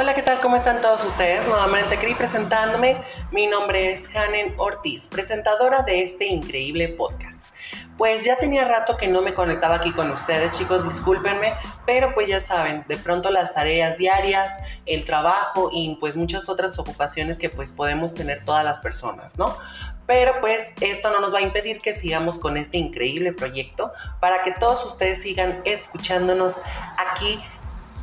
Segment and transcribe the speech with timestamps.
[0.00, 0.38] Hola, ¿qué tal?
[0.38, 1.44] ¿Cómo están todos ustedes?
[1.48, 3.02] Nuevamente aquí presentándome.
[3.32, 7.52] Mi nombre es Hanen Ortiz, presentadora de este increíble podcast.
[7.96, 12.28] Pues ya tenía rato que no me conectaba aquí con ustedes, chicos, discúlpenme, pero pues
[12.28, 17.50] ya saben, de pronto las tareas diarias, el trabajo y pues muchas otras ocupaciones que
[17.50, 19.58] pues podemos tener todas las personas, ¿no?
[20.06, 24.44] Pero pues esto no nos va a impedir que sigamos con este increíble proyecto para
[24.44, 26.62] que todos ustedes sigan escuchándonos
[26.96, 27.42] aquí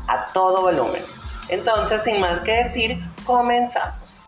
[0.10, 1.25] a todo volumen.
[1.48, 4.26] Entonces, sin más que decir, comenzamos.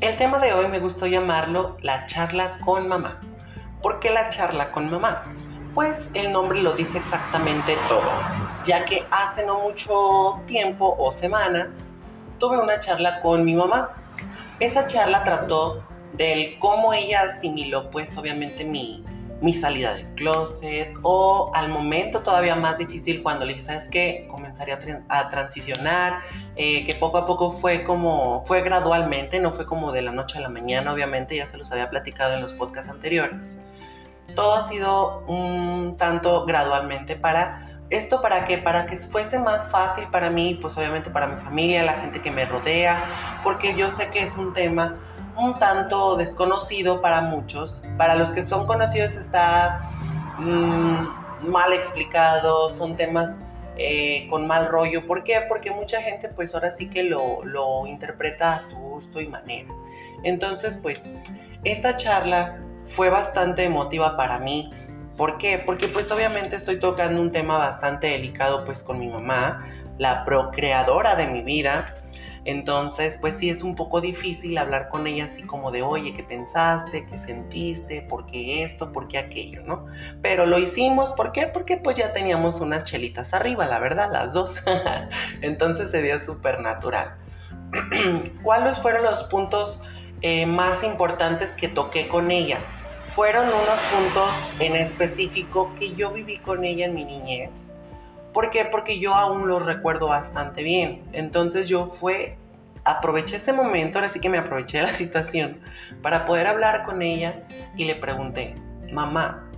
[0.00, 3.20] El tema de hoy me gustó llamarlo la charla con mamá.
[3.82, 5.22] ¿Por qué la charla con mamá?
[5.74, 8.10] Pues el nombre lo dice exactamente todo,
[8.64, 11.92] ya que hace no mucho tiempo o semanas
[12.40, 13.90] tuve una charla con mi mamá.
[14.58, 19.04] Esa charla trató del cómo ella asimiló pues obviamente mi,
[19.40, 24.26] mi salida del closet o al momento todavía más difícil cuando le dije, ¿sabes qué?
[24.28, 26.20] Comenzaría a, transicionar,
[26.56, 30.38] eh, que poco a poco fue como, fue gradualmente, no fue como de la noche
[30.38, 33.62] a la mañana, obviamente ya se los había platicado en los podcasts anteriores.
[34.34, 38.56] Todo ha sido un tanto gradualmente para ¿Esto para qué?
[38.56, 42.30] Para que fuese más fácil para mí, pues obviamente para mi familia, la gente que
[42.30, 43.04] me rodea,
[43.42, 44.96] porque yo sé que es un tema
[45.36, 47.82] un tanto desconocido para muchos.
[47.96, 49.90] Para los que son conocidos está
[50.38, 53.40] mm, mal explicado, son temas
[53.76, 55.06] eh, con mal rollo.
[55.06, 55.40] ¿Por qué?
[55.48, 59.72] Porque mucha gente pues ahora sí que lo, lo interpreta a su gusto y manera.
[60.22, 61.10] Entonces pues
[61.64, 64.70] esta charla fue bastante emotiva para mí
[65.20, 65.58] ¿Por qué?
[65.58, 69.68] Porque pues obviamente estoy tocando un tema bastante delicado pues con mi mamá,
[69.98, 71.94] la procreadora de mi vida.
[72.46, 76.22] Entonces, pues sí es un poco difícil hablar con ella así como de, oye, ¿qué
[76.22, 77.04] pensaste?
[77.04, 78.00] ¿Qué sentiste?
[78.00, 78.92] ¿Por qué esto?
[78.92, 79.60] ¿Por qué aquello?
[79.62, 79.84] ¿No?
[80.22, 81.48] Pero lo hicimos, ¿por qué?
[81.48, 84.56] Porque pues ya teníamos unas chelitas arriba, la verdad, las dos.
[85.42, 87.14] Entonces se dio súper natural.
[88.42, 89.82] ¿Cuáles fueron los puntos
[90.22, 92.58] eh, más importantes que toqué con ella?
[93.14, 97.74] Fueron unos puntos en específico que yo viví con ella en mi niñez.
[98.32, 98.64] ¿Por qué?
[98.64, 101.02] Porque yo aún los recuerdo bastante bien.
[101.12, 102.36] Entonces yo fue,
[102.84, 105.60] aproveché ese momento, ahora sí que me aproveché de la situación
[106.02, 107.42] para poder hablar con ella
[107.76, 108.54] y le pregunté,
[108.92, 109.50] mamá,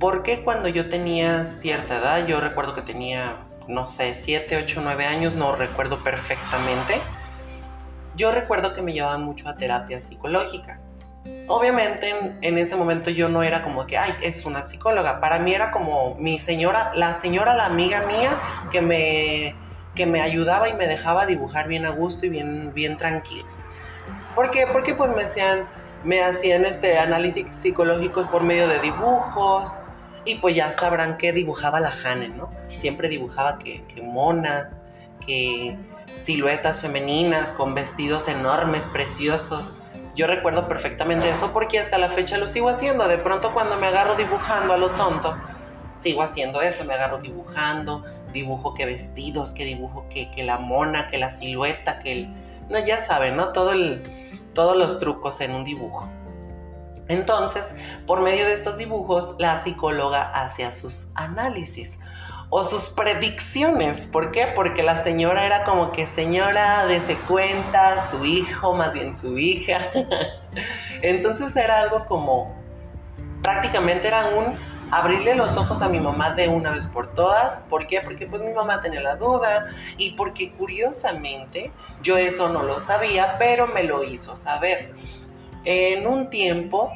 [0.00, 3.36] ¿por qué cuando yo tenía cierta edad, yo recuerdo que tenía,
[3.68, 7.00] no sé, 7, 8, 9 años, no recuerdo perfectamente,
[8.14, 10.80] yo recuerdo que me llevaban mucho a terapia psicológica.
[11.48, 15.20] Obviamente en, ese momento yo no era como que, ay, es una psicóloga.
[15.20, 18.40] Para mí era como mi señora, la señora, la amiga mía
[18.72, 19.54] que me,
[19.94, 23.48] que me ayudaba y me dejaba dibujar bien a gusto y bien, bien tranquila.
[24.34, 24.66] ¿Por qué?
[24.66, 25.68] Porque pues me hacían,
[26.02, 29.78] me hacían este análisis psicológicos por medio de dibujos
[30.24, 32.50] y pues ya sabrán que dibujaba la Jane, ¿no?
[32.68, 34.80] Siempre dibujaba que, que monas,
[35.24, 35.78] que
[36.16, 39.76] siluetas femeninas con vestidos enormes, preciosos
[40.16, 43.06] yo recuerdo perfectamente eso porque hasta la fecha lo sigo haciendo.
[43.06, 45.36] De pronto cuando me agarro dibujando a lo tonto,
[45.92, 51.18] sigo haciendo eso, me agarro dibujando, dibujo que vestidos, que dibujo que, la mona, que
[51.18, 52.28] la silueta, que el...
[52.70, 53.52] No, ya saben, ¿no?
[53.52, 53.72] Todo
[54.54, 56.08] todos los trucos en un dibujo.
[57.08, 57.74] Entonces,
[58.06, 61.98] por medio de estos dibujos, la psicóloga hacía sus análisis
[62.50, 64.06] o sus predicciones.
[64.06, 64.46] ¿Por qué?
[64.54, 69.36] Porque la señora era como que señora de se cuenta, su hijo, más bien su
[69.38, 69.90] hija.
[71.02, 72.54] Entonces era algo como,
[73.42, 74.58] prácticamente era un
[74.90, 77.60] abrirle los ojos a mi mamá de una vez por todas.
[77.62, 78.00] ¿Por qué?
[78.00, 83.36] Porque pues mi mamá tenía la duda y porque curiosamente yo eso no lo sabía,
[83.38, 84.94] pero me lo hizo saber.
[85.64, 86.92] En un tiempo,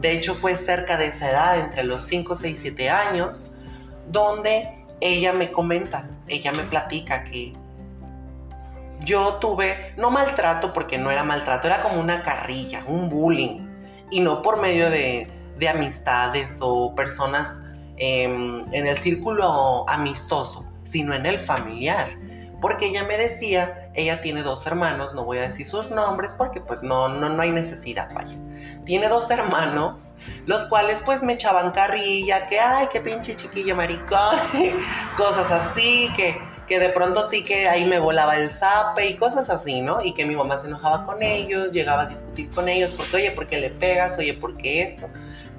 [0.00, 3.52] de hecho fue cerca de esa edad, entre los 5, 6, 7 años,
[4.10, 4.68] donde
[5.00, 7.52] ella me comenta, ella me platica que
[9.04, 13.66] yo tuve, no maltrato porque no era maltrato, era como una carrilla, un bullying,
[14.10, 15.30] y no por medio de,
[15.68, 17.62] amistades o personas
[17.98, 22.08] em, en el círculo amistoso, sino en el familiar
[22.60, 26.60] porque ella me decía, ella tiene dos hermanos, no voy a decir sus nombres porque
[26.60, 28.36] pues no, no, no hay necesidad, vaya.
[28.84, 30.14] Tiene dos hermanos,
[30.46, 34.36] los cuales pues me echaban carrilla, que ay, qué pinche chiquilla maricón,
[35.16, 39.48] cosas así, que, que de pronto sí que ahí me volaba el zape y cosas
[39.48, 40.02] así, ¿no?
[40.02, 43.30] Y que mi mamá se enojaba con ellos, llegaba a discutir con ellos, porque oye,
[43.30, 44.18] ¿por qué le pegas?
[44.18, 45.08] Oye, ¿por qué esto?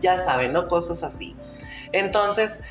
[0.02, 0.68] Ya saben, ¿no?
[0.68, 1.36] Cosas así.
[1.94, 2.62] Entonces,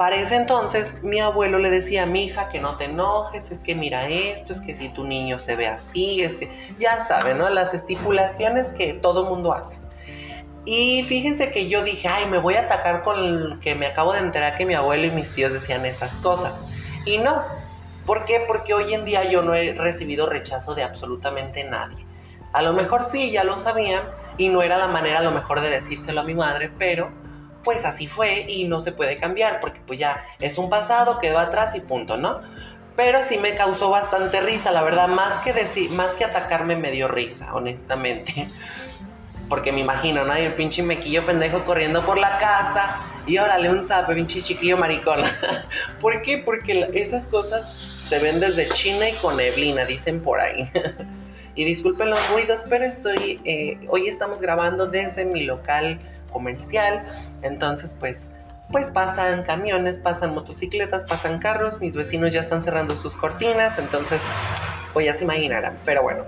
[0.00, 3.60] para ese entonces mi abuelo le decía a mi hija que no te enojes, es
[3.60, 7.36] que mira esto, es que si tu niño se ve así, es que ya saben,
[7.36, 7.50] ¿no?
[7.50, 9.78] Las estipulaciones que todo mundo hace.
[10.64, 14.20] Y fíjense que yo dije, ay, me voy a atacar con que me acabo de
[14.20, 16.64] enterar que mi abuelo y mis tíos decían estas cosas.
[17.04, 17.44] Y no.
[18.06, 18.42] ¿Por qué?
[18.48, 22.06] Porque hoy en día yo no he recibido rechazo de absolutamente nadie.
[22.54, 24.04] A lo mejor sí, ya lo sabían
[24.38, 27.19] y no era la manera a lo mejor de decírselo a mi madre, pero
[27.64, 31.38] pues así fue y no se puede cambiar porque pues ya es un pasado, quedó
[31.38, 32.40] atrás y punto, ¿no?
[32.96, 36.90] Pero sí me causó bastante risa, la verdad, más que decir, más que atacarme me
[36.90, 38.50] dio risa, honestamente.
[39.48, 40.38] Porque me imagino, ¿no?
[40.38, 44.76] Y el pinche mequillo pendejo corriendo por la casa y órale un zape, pinche chiquillo
[44.76, 45.22] maricón.
[46.00, 46.38] ¿Por qué?
[46.38, 50.70] Porque esas cosas se ven desde China y con neblina, dicen por ahí.
[51.54, 57.04] y disculpen los ruidos, pero estoy, eh, hoy estamos grabando desde mi local comercial,
[57.42, 58.32] entonces pues
[58.70, 64.22] pues pasan camiones, pasan motocicletas, pasan carros, mis vecinos ya están cerrando sus cortinas, entonces
[64.92, 66.24] pues ya se imaginarán, pero bueno,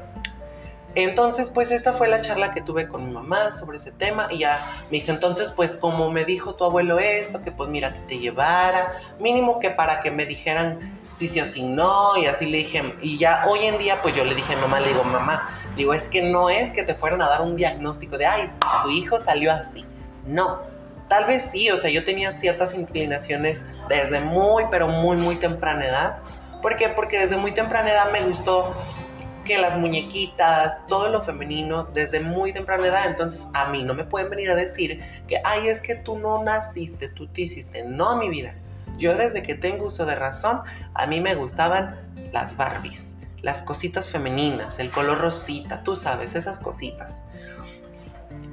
[0.95, 4.39] entonces, pues esta fue la charla que tuve con mi mamá sobre ese tema y
[4.39, 8.01] ya me dice, entonces, pues como me dijo tu abuelo esto, que pues mira, que
[8.01, 12.47] te llevara, mínimo que para que me dijeran sí, sí o sí no, y así
[12.47, 15.05] le dije, y ya hoy en día, pues yo le dije a mamá, le digo,
[15.05, 18.47] mamá, digo, es que no es que te fueran a dar un diagnóstico de, ay,
[18.83, 19.85] su hijo salió así,
[20.27, 20.61] no.
[21.09, 25.85] Tal vez sí, o sea, yo tenía ciertas inclinaciones desde muy, pero muy, muy temprana
[25.85, 26.19] edad.
[26.63, 26.89] ¿Por qué?
[26.89, 28.75] Porque desde muy temprana edad me gustó
[29.45, 33.07] que las muñequitas, todo lo femenino desde muy temprana edad.
[33.07, 36.43] Entonces a mí no me pueden venir a decir que, ay, es que tú no
[36.43, 37.85] naciste, tú te hiciste.
[37.85, 38.55] No, mi vida.
[38.99, 40.63] Yo desde que tengo uso de razón,
[40.95, 41.99] a mí me gustaban
[42.33, 47.25] las Barbies, las cositas femeninas, el color rosita, tú sabes, esas cositas.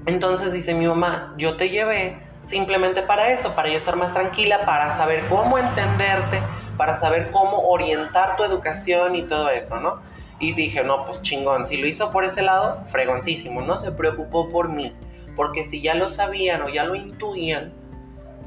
[0.06, 4.62] Entonces dice mi mamá, yo te llevé simplemente para eso, para yo estar más tranquila,
[4.62, 6.42] para saber cómo entenderte,
[6.77, 10.01] para saber cómo orientar tu educación y todo eso, ¿no?
[10.39, 14.47] Y dije, no, pues chingón, si lo hizo por ese lado, fregoncísimo, no se preocupó
[14.47, 14.95] por mí,
[15.36, 17.74] porque si ya lo sabían o ya lo intuían,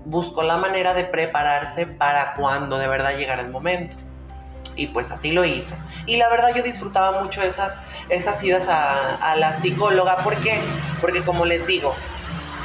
[0.04, 3.96] buscó la manera de prepararse para cuando de verdad llegara el momento.
[4.74, 5.74] Y pues así lo hizo.
[6.06, 10.24] Y la verdad yo disfrutaba mucho esas, esas idas a, a la psicóloga.
[10.24, 10.60] ¿Por qué?
[11.02, 11.94] Porque como les digo,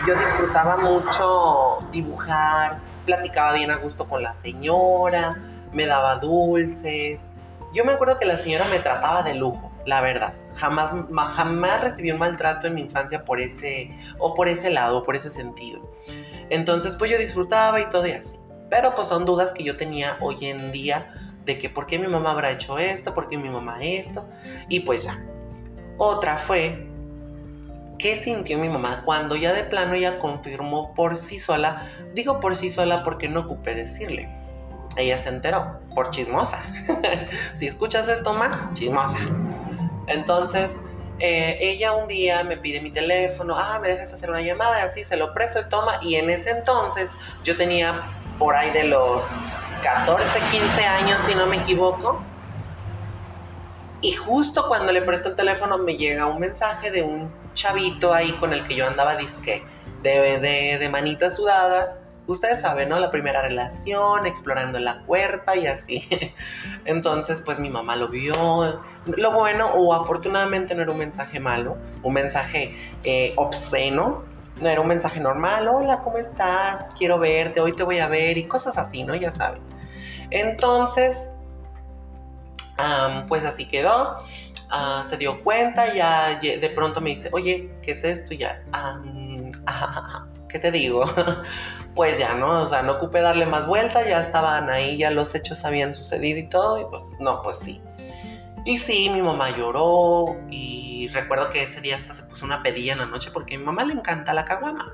[0.07, 5.35] yo disfrutaba mucho dibujar, platicaba bien a gusto con la señora,
[5.73, 7.33] me daba dulces,
[7.73, 10.33] yo me acuerdo que la señora me trataba de lujo, la verdad.
[10.55, 10.95] Jamás,
[11.35, 15.29] jamás recibí un maltrato en mi infancia por ese, o por ese lado, por ese
[15.29, 15.81] sentido.
[16.49, 18.39] Entonces, pues yo disfrutaba y todo y así.
[18.69, 21.13] Pero pues son dudas que yo tenía hoy en día
[21.45, 24.25] de que por qué mi mamá habrá hecho esto, por qué mi mamá esto.
[24.69, 25.21] Y pues ya.
[25.97, 26.87] Otra fue
[27.99, 31.87] qué sintió mi mamá cuando ya de plano ella confirmó por sí sola.
[32.13, 34.46] Digo por sí sola porque no ocupé decirle
[34.95, 36.63] ella se enteró por chismosa.
[37.53, 39.17] si escuchas esto, ma, chismosa.
[40.07, 40.81] Entonces,
[41.19, 45.03] eh, ella un día me pide mi teléfono, ah, me dejas hacer una llamada, así
[45.03, 45.99] se lo preso y toma.
[46.01, 49.31] Y en ese entonces yo tenía por ahí de los
[49.83, 52.21] 14, 15 años, si no me equivoco.
[54.01, 58.31] Y justo cuando le presto el teléfono me llega un mensaje de un chavito ahí
[58.33, 59.63] con el que yo andaba disque
[60.03, 61.97] de, de, de manita sudada
[62.27, 62.99] ustedes saben, ¿no?
[62.99, 66.07] La primera relación, explorando la cuerpa y así.
[66.85, 68.81] Entonces, pues mi mamá lo vio.
[69.05, 74.23] Lo bueno, o afortunadamente no era un mensaje malo, un mensaje eh, obsceno.
[74.61, 76.89] No era un mensaje normal, hola, ¿cómo estás?
[76.97, 79.13] Quiero verte, hoy te voy a ver y cosas así, ¿no?
[79.13, 79.61] Ya saben.
[80.31, 81.29] Entonces,
[83.27, 84.15] pues así quedó.
[84.69, 88.33] Ah, se dio cuenta, ya de pronto me dice, oye, ¿qué es esto?
[88.33, 88.63] ya,
[90.49, 91.05] ¿qué te digo?
[91.95, 92.63] pues ya, ¿no?
[92.63, 96.39] O sea, no ocupé darle más vuelta, ya estaban ahí, ya los hechos habían sucedido
[96.39, 97.81] y todo, y pues no, pues sí.
[98.65, 102.93] Y sí, mi mamá lloró y recuerdo que ese día hasta se puso una pedilla
[102.93, 104.93] en la noche porque a mi mamá le encanta la caguama.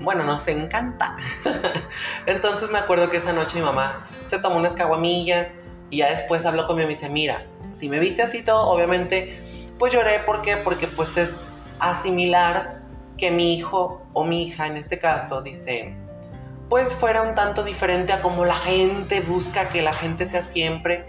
[0.00, 1.16] Bueno, nos encanta.
[2.26, 5.58] Entonces me acuerdo que esa noche mi mamá se tomó unas caguamillas
[5.90, 7.44] y ya después habló conmigo y me dice, mira,
[7.78, 9.40] si me viste así todo, obviamente,
[9.78, 10.56] pues lloré, ¿por qué?
[10.56, 11.44] Porque pues es
[11.78, 12.82] asimilar
[13.16, 15.94] que mi hijo o mi hija en este caso dice,
[16.68, 21.06] pues fuera un tanto diferente a como la gente busca que la gente sea siempre.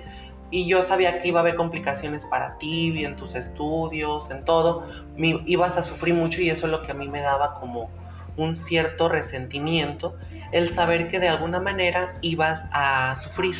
[0.51, 4.83] Y yo sabía que iba a haber complicaciones para ti, en tus estudios, en todo.
[5.17, 7.89] ibas a sufrir mucho y eso es lo que a mí me daba como
[8.37, 10.15] un cierto resentimiento,
[10.51, 13.55] el saber que de alguna manera ibas a sufrir.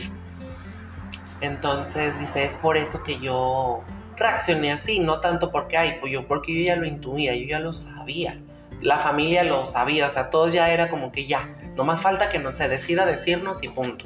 [1.41, 3.81] Entonces dice, es por eso que yo
[4.17, 7.59] reaccioné así, no tanto porque, ay, pues yo, porque yo ya lo intuía, yo ya
[7.59, 8.39] lo sabía.
[8.81, 12.29] La familia lo sabía, o sea, todos ya era como que ya, No más falta
[12.29, 14.05] que no se decida decirnos y punto.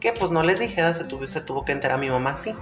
[0.00, 2.54] Que pues no les dije, se tuvo, se tuvo que enterar mi mamá sí.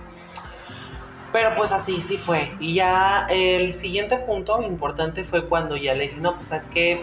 [1.32, 2.50] Pero pues así, sí fue.
[2.60, 7.02] Y ya el siguiente punto importante fue cuando ya le dije, no, pues sabes que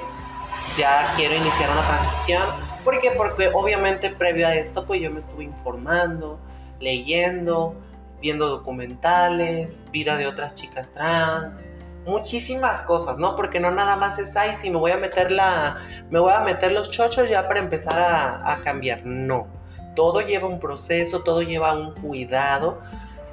[0.77, 2.43] ya quiero iniciar una transición.
[2.83, 3.11] ¿Por qué?
[3.11, 6.39] Porque obviamente previo a esto, pues yo me estuve informando,
[6.79, 7.75] leyendo,
[8.21, 11.71] viendo documentales, vida de otras chicas trans,
[12.05, 13.35] muchísimas cosas, ¿no?
[13.35, 15.77] Porque no nada más es, ay, si me voy a meter la,
[16.09, 19.05] me voy a meter los chochos ya para empezar a, a cambiar.
[19.05, 19.47] No,
[19.95, 22.79] todo lleva un proceso, todo lleva un cuidado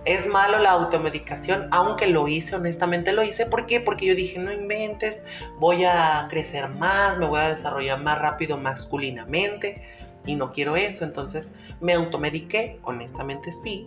[0.06, 3.44] es malo la automedicación, aunque lo hice, honestamente lo hice.
[3.44, 3.80] ¿Por qué?
[3.80, 5.26] Porque yo dije, no inventes,
[5.58, 9.82] voy a crecer más, me voy a desarrollar más rápido masculinamente
[10.24, 11.04] y no quiero eso.
[11.04, 13.86] Entonces me automediqué, honestamente sí,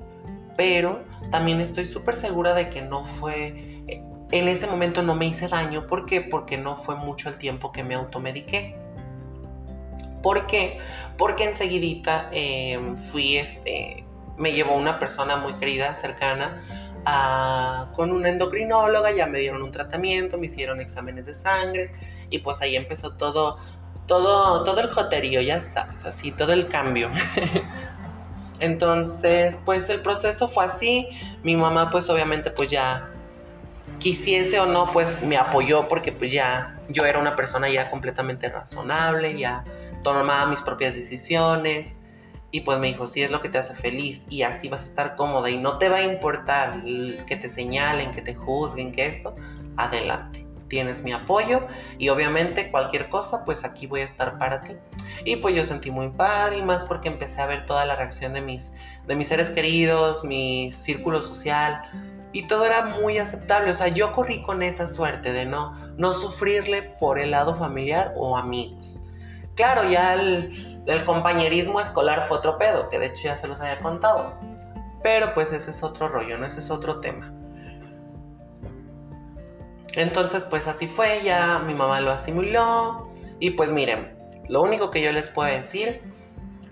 [0.58, 3.84] pero también estoy súper segura de que no fue,
[4.32, 5.88] en ese momento no me hice daño.
[5.88, 6.22] ¿Por qué?
[6.22, 8.76] Porque no fue mucho el tiempo que me automediqué.
[10.22, 10.80] ¿Por qué?
[11.18, 14.06] Porque enseguidita em, fui este
[14.40, 16.64] me llevó una persona muy querida, cercana,
[17.96, 21.92] con una endocrinóloga, ya me dieron un tratamiento, me hicieron exámenes de sangre
[22.30, 23.58] y pues ahí empezó todo,
[24.10, 27.10] todo, todo el joterío, ya sabes, así, todo el cambio.
[28.60, 31.08] Entonces, pues el proceso fue así,
[31.44, 33.10] mi mamá pues obviamente pues ya
[34.00, 38.50] quisiese o no, pues me apoyó porque pues ya yo era una persona ya completamente
[38.50, 39.64] razonable, ya
[40.04, 42.02] tomaba mis propias decisiones,
[42.52, 44.86] y pues me dijo, si es lo que te hace feliz y así vas a
[44.86, 49.06] estar cómoda y no te va a importar que te señalen, que te juzguen, que
[49.06, 49.36] esto,
[49.78, 50.49] adelante.
[50.70, 54.74] Tienes mi apoyo y obviamente cualquier cosa, pues aquí voy a estar para ti.
[55.26, 58.34] Y pues yo sentí muy padre y más porque empecé a ver toda la reacción
[58.34, 58.72] de mis,
[59.08, 61.82] de mis seres queridos, mi círculo social
[62.32, 63.72] y todo era muy aceptable.
[63.72, 68.14] O sea, yo corrí con esa suerte de no, no sufrirle por el lado familiar
[68.16, 69.02] o amigos.
[69.56, 73.60] Claro, ya el, el compañerismo escolar fue otro pedo, que de hecho ya se los
[73.60, 74.34] había contado.
[75.02, 76.46] Pero pues ese es otro rollo, ¿no?
[76.46, 77.34] Ese es otro tema.
[79.96, 83.10] Entonces pues así fue, ya mi mamá lo asimiló.
[83.40, 84.16] Y pues miren,
[84.48, 86.02] lo único que yo les puedo decir,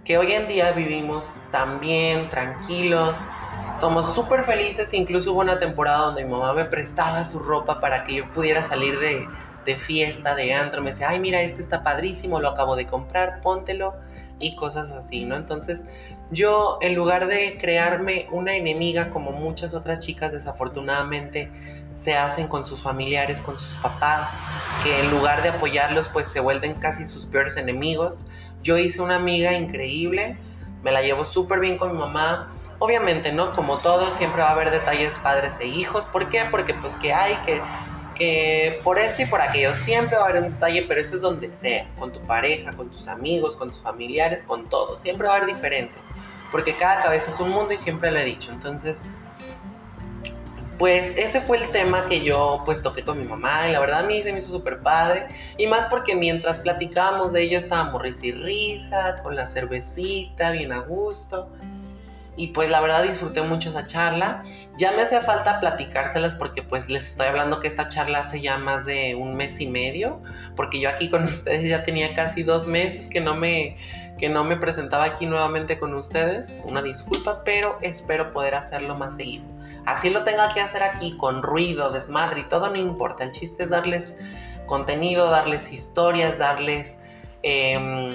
[0.03, 3.27] que hoy en día vivimos tan bien, tranquilos,
[3.73, 8.03] somos súper felices, incluso hubo una temporada donde mi mamá me prestaba su ropa para
[8.03, 9.27] que yo pudiera salir de,
[9.65, 13.41] de fiesta, de antro, me decía, ay, mira, este está padrísimo, lo acabo de comprar,
[13.41, 13.95] póntelo
[14.39, 15.35] y cosas así, ¿no?
[15.35, 15.85] Entonces
[16.31, 21.51] yo, en lugar de crearme una enemiga como muchas otras chicas desafortunadamente
[21.97, 24.39] se hacen con sus familiares, con sus papás,
[24.83, 28.27] que en lugar de apoyarlos pues se vuelven casi sus peores enemigos,
[28.61, 30.37] yo hice una amiga increíble,
[30.83, 33.51] me la llevo súper bien con mi mamá, obviamente, ¿no?
[33.51, 36.45] Como todo, siempre va a haber detalles padres e hijos, ¿por qué?
[36.51, 37.61] Porque pues que hay que
[38.17, 41.21] que por esto y por aquello siempre va a haber un detalle, pero eso es
[41.21, 44.97] donde sea, con tu pareja, con tus amigos, con tus familiares, con todo.
[44.97, 46.09] Siempre va a haber diferencias,
[46.51, 48.51] porque cada cabeza es un mundo y siempre lo he dicho.
[48.51, 49.05] Entonces,
[50.77, 53.99] pues ese fue el tema que yo pues toqué con mi mamá y la verdad
[53.99, 58.01] a mí se me hizo súper padre y más porque mientras platicábamos de ello estábamos
[58.01, 61.49] risa y risa, con la cervecita, bien a gusto
[62.37, 64.43] y pues la verdad disfruté mucho esa charla.
[64.77, 68.59] Ya me hacía falta platicárselas porque pues les estoy hablando que esta charla hace ya
[68.59, 70.21] más de un mes y medio,
[70.55, 73.77] porque yo aquí con ustedes ya tenía casi dos meses que no me,
[74.19, 76.63] que no me presentaba aquí nuevamente con ustedes.
[76.65, 79.56] Una disculpa, pero espero poder hacerlo más seguido.
[79.87, 83.23] Así lo tenga que hacer aquí con ruido, desmadre y todo, no importa.
[83.23, 84.19] El chiste es darles
[84.65, 87.01] contenido, darles historias, darles...
[87.41, 88.09] Em,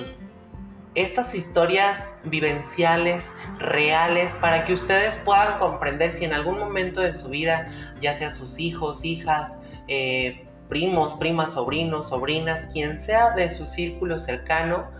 [0.94, 7.30] estas historias vivenciales, reales, para que ustedes puedan comprender si en algún momento de su
[7.30, 7.70] vida,
[8.02, 14.18] ya sea sus hijos, hijas, eh, primos, primas, sobrinos, sobrinas, quien sea de su círculo
[14.18, 14.90] cercano,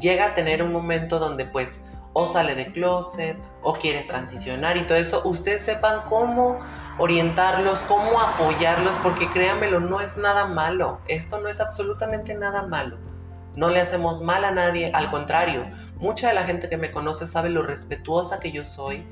[0.00, 1.84] llega a tener un momento donde pues
[2.18, 6.58] o sale de closet o quiere transicionar y todo eso, ustedes sepan cómo
[6.98, 12.98] orientarlos, cómo apoyarlos, porque créanmelo, no es nada malo, esto no es absolutamente nada malo.
[13.54, 15.64] No le hacemos mal a nadie, al contrario,
[15.96, 19.06] mucha de la gente que me conoce sabe lo respetuosa que yo soy,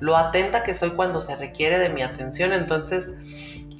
[0.00, 3.14] lo atenta que soy cuando se requiere de mi atención, entonces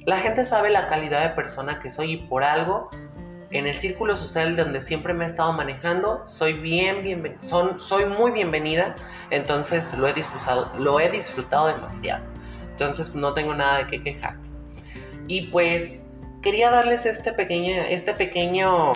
[0.07, 2.89] la gente sabe la calidad de persona que soy y por algo
[3.53, 8.05] en el círculo social donde siempre me he estado manejando, soy bien, bien son, soy
[8.05, 8.95] muy bienvenida,
[9.29, 12.23] entonces lo he disfrutado, lo he disfrutado demasiado.
[12.71, 14.35] Entonces no tengo nada de qué quejar.
[15.27, 16.07] Y pues
[16.41, 18.91] quería darles este pequeño, este pequeño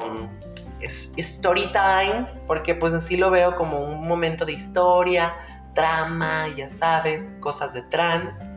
[0.81, 5.35] story time, porque pues así lo veo como un momento de historia,
[5.75, 8.49] trama, ya sabes, cosas de trans.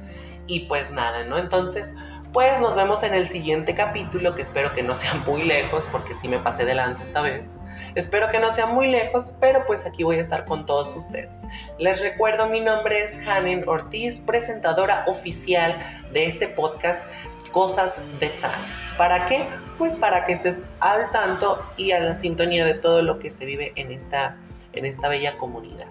[0.46, 1.38] Y pues nada, ¿no?
[1.38, 1.94] Entonces,
[2.32, 6.14] Pues nos vemos en el siguiente capítulo, que espero que no sea muy lejos, porque
[6.14, 7.64] sí me pasé de lanza esta vez.
[7.96, 11.44] Espero que no sea muy lejos, pero pues aquí voy a estar con todos ustedes.
[11.78, 15.76] Les recuerdo, mi nombre es Hanen Ortiz, presentadora oficial
[16.12, 17.10] de este podcast
[17.50, 18.88] Cosas de Trans.
[18.96, 19.44] ¿Para qué?
[19.76, 23.44] Pues para que estés al tanto y a la sintonía de todo lo que se
[23.44, 24.36] vive en esta,
[24.72, 25.88] en esta bella comunidad.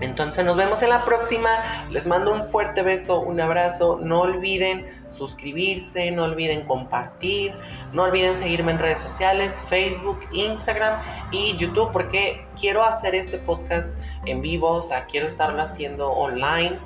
[0.00, 1.86] Entonces nos vemos en la próxima.
[1.90, 3.98] Les mando un fuerte beso, un abrazo.
[4.02, 7.54] No olviden suscribirse, no olviden compartir,
[7.92, 13.98] no olviden seguirme en redes sociales, Facebook, Instagram y YouTube, porque quiero hacer este podcast
[14.26, 16.78] en vivo, o sea, quiero estarlo haciendo online.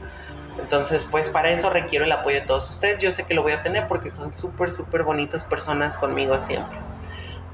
[0.58, 2.98] Entonces, pues para eso requiero el apoyo de todos ustedes.
[2.98, 6.78] Yo sé que lo voy a tener porque son súper, súper bonitas personas conmigo siempre.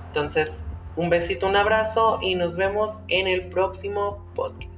[0.09, 0.65] Entonces,
[0.97, 4.74] un besito, un abrazo y nos vemos en el próximo podcast.